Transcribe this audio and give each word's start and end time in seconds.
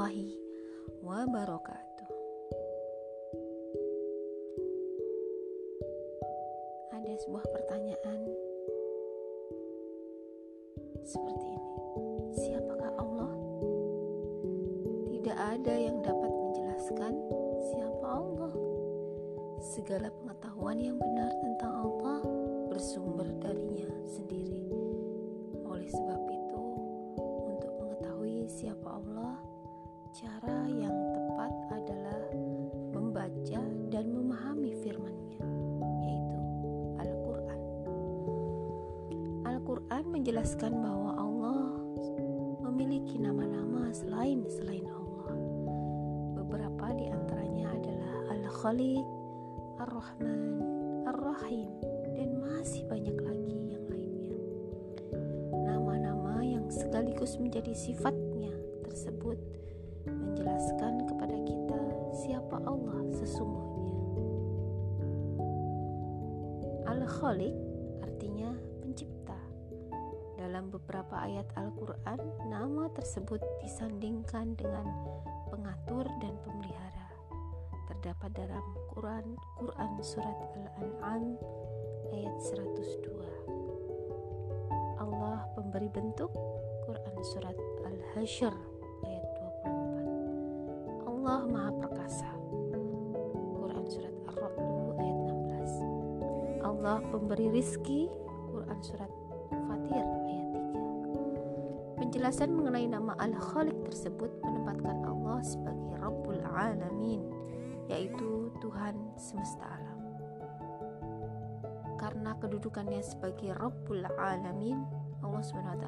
warahmatullahi 0.00 0.32
wabarakatuh. 1.04 2.08
Ada 6.96 7.12
sebuah 7.20 7.44
pertanyaan 7.52 8.20
seperti 11.04 11.46
ini: 11.52 11.76
Siapakah 12.32 12.92
Allah? 12.96 13.32
Tidak 15.12 15.36
ada 15.36 15.74
yang 15.76 16.00
dapat 16.00 16.32
menjelaskan 16.32 17.12
siapa 17.60 18.06
Allah. 18.08 18.54
Segala 19.60 20.08
pengetahuan 20.08 20.80
yang 20.80 20.96
benar 20.96 21.28
tentang 21.44 21.76
Allah 21.76 22.24
bersumber 22.72 23.28
darinya 23.44 23.92
sendiri. 24.08 24.64
Oleh 25.68 25.92
sebab 25.92 26.24
itu, 26.24 26.64
untuk 27.52 27.72
mengetahui 27.84 28.48
siapa 28.48 28.96
Allah, 28.96 29.29
cara 30.10 30.66
yang 30.66 30.90
tepat 31.14 31.52
adalah 31.70 32.22
membaca 32.90 33.62
dan 33.94 34.10
memahami 34.10 34.74
firman-Nya, 34.82 35.38
yaitu 36.02 36.38
Al-Quran. 36.98 37.60
Al-Quran 39.46 40.04
menjelaskan 40.10 40.82
bahwa 40.82 41.14
Allah 41.14 41.62
memiliki 42.66 43.22
nama-nama 43.22 43.94
selain 43.94 44.42
selain 44.50 44.82
Allah. 44.90 45.30
Beberapa 46.42 46.90
di 46.98 47.06
antaranya 47.06 47.70
adalah 47.70 48.14
Al-Khaliq, 48.34 49.06
Ar-Rahman, 49.78 50.42
Ar-Rahim, 51.06 51.70
dan 52.18 52.34
masih 52.34 52.82
banyak 52.90 53.14
lagi 53.14 53.78
yang 53.78 53.86
lainnya. 53.86 54.42
Nama-nama 55.54 56.42
yang 56.42 56.66
sekaligus 56.66 57.38
menjadi 57.38 57.70
sifatnya 57.78 58.50
tersebut 58.82 59.38
menjelaskan 60.30 61.10
kepada 61.10 61.34
kita 61.42 61.82
siapa 62.14 62.62
Allah 62.62 63.02
sesungguhnya. 63.18 63.98
Al-Khaliq 66.86 67.50
artinya 68.06 68.54
pencipta. 68.78 69.34
Dalam 70.38 70.70
beberapa 70.70 71.18
ayat 71.18 71.50
Al-Quran, 71.58 72.22
nama 72.46 72.86
tersebut 72.94 73.42
disandingkan 73.66 74.54
dengan 74.54 74.86
pengatur 75.50 76.06
dan 76.22 76.38
pemelihara. 76.46 77.10
Terdapat 77.90 78.30
dalam 78.30 78.62
Quran, 78.94 79.34
Quran 79.58 79.90
Surat 79.98 80.38
Al-An'am 80.54 81.34
ayat 82.14 82.38
102. 82.38 83.18
Allah 85.02 85.42
pemberi 85.58 85.90
bentuk, 85.90 86.30
Quran 86.86 87.18
Surat 87.26 87.58
Al-Hasyr 87.82 88.54
ayat 88.54 88.78
24. 88.78 88.79
Allah 91.30 91.46
Maha 91.46 91.70
Perkasa, 91.78 92.26
Quran 93.54 93.86
Surat 93.86 94.10
Ar-Ra'du 94.34 94.98
ayat 94.98 95.18
16. 96.58 96.66
Allah 96.66 96.98
pemberi 97.06 97.46
rizki, 97.54 98.10
Quran 98.50 98.78
Surat 98.82 99.06
Fatir 99.46 99.94
ayat 99.94 100.10
3. 101.94 102.02
Penjelasan 102.02 102.50
mengenai 102.50 102.90
nama 102.90 103.14
Al-Khaliq 103.22 103.78
tersebut 103.86 104.42
menempatkan 104.42 105.06
Allah 105.06 105.38
sebagai 105.46 106.02
Rabbul 106.02 106.42
Alamin, 106.50 107.22
yaitu 107.86 108.50
Tuhan 108.58 108.98
semesta 109.14 109.70
alam. 109.70 110.02
Karena 111.94 112.34
kedudukannya 112.42 113.06
sebagai 113.06 113.54
Rabbul 113.54 114.02
Alamin, 114.18 114.82
Allah 115.22 115.46
SWT 115.46 115.86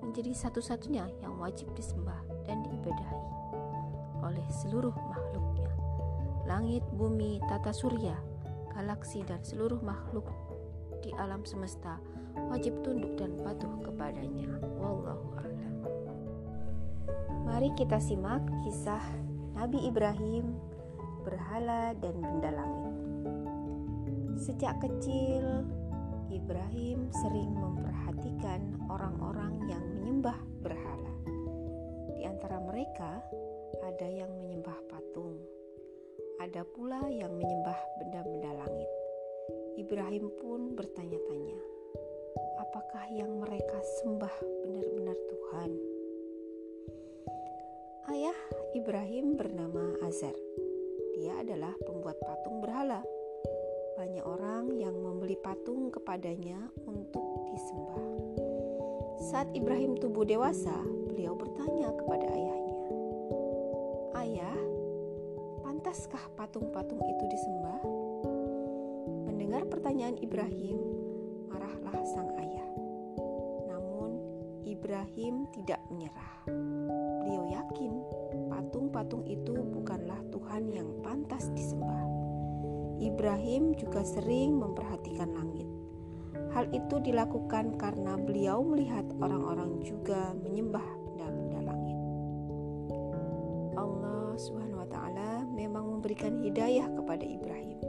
menjadi 0.00 0.32
satu-satunya 0.32 1.12
yang 1.20 1.36
wajib 1.36 1.68
disembah 1.76 2.24
dan 2.48 2.64
diibadahi 2.64 3.45
oleh 4.26 4.46
seluruh 4.50 4.94
makhluknya. 4.94 5.70
Langit, 6.46 6.82
bumi, 6.94 7.38
tata 7.46 7.70
surya, 7.70 8.18
galaksi, 8.74 9.22
dan 9.22 9.42
seluruh 9.46 9.78
makhluk 9.82 10.26
di 11.02 11.14
alam 11.22 11.46
semesta 11.46 12.02
wajib 12.50 12.74
tunduk 12.82 13.14
dan 13.14 13.38
patuh 13.40 13.70
kepadanya. 13.86 14.58
Wallahu 14.76 15.38
a'lam. 15.38 15.74
Mari 17.46 17.70
kita 17.78 18.02
simak 18.02 18.42
kisah 18.66 19.02
Nabi 19.56 19.88
Ibrahim, 19.88 20.58
berhala 21.24 21.96
dan 21.96 22.14
benda 22.20 22.50
langit. 22.52 22.94
Sejak 24.36 24.76
kecil, 24.84 25.64
Ibrahim 26.28 27.08
sering 27.24 27.56
memperhatikan 27.56 28.76
orang-orang 28.92 29.64
yang 29.70 29.80
menyembah 29.80 30.36
berhala. 30.60 31.14
Di 32.12 32.28
antara 32.28 32.60
mereka, 32.60 33.24
ada 33.84 34.08
yang 34.08 34.32
menyembah 34.40 34.78
patung, 34.88 35.36
ada 36.40 36.64
pula 36.64 37.04
yang 37.10 37.34
menyembah 37.36 37.76
benda-benda 38.00 38.52
langit. 38.64 38.90
Ibrahim 39.76 40.32
pun 40.40 40.72
bertanya-tanya, 40.72 41.58
apakah 42.62 43.04
yang 43.12 43.36
mereka 43.36 43.76
sembah 44.00 44.34
benar-benar 44.64 45.18
Tuhan? 45.28 45.70
Ayah 48.06 48.38
Ibrahim 48.72 49.34
bernama 49.36 49.98
Azar. 50.06 50.32
Dia 51.18 51.42
adalah 51.42 51.74
pembuat 51.84 52.16
patung 52.22 52.62
berhala. 52.62 53.02
Banyak 53.96 54.24
orang 54.24 54.76
yang 54.76 54.94
membeli 54.94 55.34
patung 55.40 55.88
kepadanya 55.88 56.70
untuk 56.84 57.24
disembah. 57.52 58.04
Saat 59.32 59.48
Ibrahim 59.56 59.96
tumbuh 59.96 60.28
dewasa, 60.28 60.76
beliau 61.08 61.32
bertanya 61.32 61.88
kepada 61.96 62.28
ayahnya, 62.28 62.65
pantaskah 65.96 66.28
patung-patung 66.36 67.00
itu 67.00 67.24
disembah?" 67.24 67.80
Mendengar 69.24 69.64
pertanyaan 69.64 70.20
Ibrahim, 70.20 70.76
marahlah 71.48 71.96
sang 72.04 72.36
ayah. 72.36 72.68
Namun, 73.64 74.20
Ibrahim 74.68 75.48
tidak 75.56 75.80
menyerah. 75.88 76.36
Beliau 77.24 77.48
yakin 77.48 77.92
patung-patung 78.52 79.24
itu 79.24 79.56
bukanlah 79.56 80.20
Tuhan 80.28 80.68
yang 80.68 81.00
pantas 81.00 81.48
disembah. 81.56 82.04
Ibrahim 83.00 83.72
juga 83.80 84.04
sering 84.04 84.52
memperhatikan 84.52 85.32
langit. 85.32 85.64
Hal 86.52 86.68
itu 86.76 87.00
dilakukan 87.00 87.80
karena 87.80 88.20
beliau 88.20 88.60
melihat 88.60 89.08
orang-orang 89.16 89.80
juga 89.80 90.36
menyembah 90.44 90.84
benda-benda 91.08 91.72
langit. 91.72 91.98
Allah 93.80 94.36
Subhanahu 94.36 94.84
wa 94.84 94.88
taala 94.92 95.25
memang 95.56 95.88
memberikan 95.88 96.36
hidayah 96.44 96.84
kepada 96.92 97.24
Ibrahim 97.24 97.80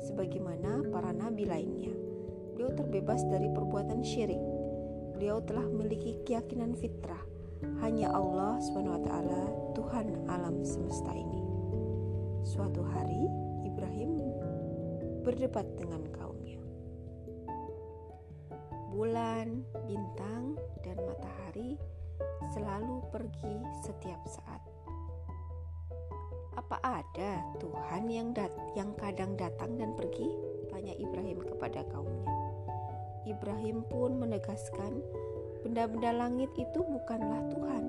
sebagaimana 0.00 0.88
para 0.88 1.12
nabi 1.12 1.44
lainnya. 1.44 1.92
Beliau 2.56 2.72
terbebas 2.72 3.20
dari 3.28 3.52
perbuatan 3.52 4.00
syirik. 4.00 4.40
Beliau 5.12 5.44
telah 5.44 5.68
memiliki 5.68 6.16
keyakinan 6.24 6.72
fitrah 6.72 7.20
hanya 7.84 8.10
Allah 8.10 8.58
taala 9.04 9.42
Tuhan 9.76 10.26
alam 10.26 10.64
semesta 10.64 11.12
ini. 11.12 11.40
Suatu 12.42 12.82
hari 12.82 13.28
Ibrahim 13.62 14.18
berdebat 15.22 15.68
dengan 15.78 16.02
kaumnya. 16.10 16.58
Bulan, 18.90 19.62
bintang, 19.86 20.58
dan 20.82 20.98
matahari 21.06 21.78
selalu 22.50 23.00
pergi 23.14 23.56
setiap 23.86 24.20
saat. 24.26 24.71
Apa 26.72 27.04
ada 27.04 27.44
Tuhan 27.60 28.08
yang 28.08 28.32
dat 28.32 28.48
yang 28.72 28.96
kadang 28.96 29.36
datang 29.36 29.76
dan 29.76 29.92
pergi? 29.92 30.24
Tanya 30.72 30.96
Ibrahim 30.96 31.44
kepada 31.44 31.84
kaumnya. 31.92 32.32
Ibrahim 33.28 33.84
pun 33.92 34.16
menegaskan, 34.16 35.04
benda-benda 35.60 36.16
langit 36.16 36.48
itu 36.56 36.80
bukanlah 36.80 37.44
Tuhan. 37.52 37.84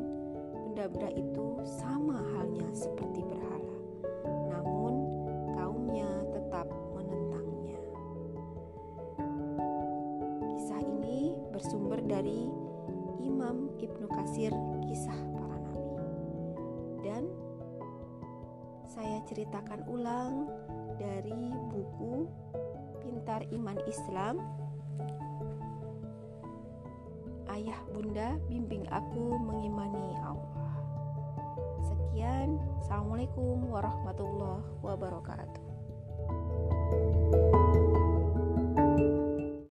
Benda-benda 0.68 1.16
itu 1.16 1.64
sama 1.64 2.20
halnya 2.36 2.68
seperti 2.76 3.24
berhala. 3.24 3.78
Namun 4.52 4.94
kaumnya 5.56 6.12
tetap 6.36 6.68
menentangnya. 6.92 7.80
Kisah 10.60 10.84
ini 10.84 11.32
bersumber 11.56 12.04
dari 12.04 12.52
Imam 13.24 13.72
Ibnu 13.80 14.12
Kasir 14.12 14.52
Kisah 14.84 15.23
saya 18.94 19.26
ceritakan 19.26 19.82
ulang 19.90 20.46
dari 21.02 21.50
buku 21.74 22.30
Pintar 23.02 23.42
Iman 23.50 23.82
Islam 23.90 24.38
Ayah 27.50 27.82
Bunda 27.90 28.38
bimbing 28.50 28.86
aku 28.90 29.38
mengimani 29.38 30.18
Allah. 30.26 30.74
Sekian, 31.86 32.58
Assalamualaikum 32.82 33.62
warahmatullahi 33.70 34.66
wabarakatuh. 34.82 35.62